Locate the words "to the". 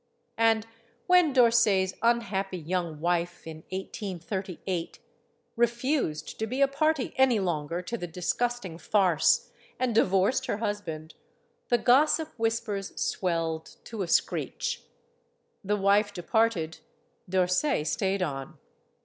7.83-8.07